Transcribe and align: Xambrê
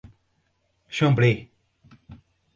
Xambrê 0.97 1.31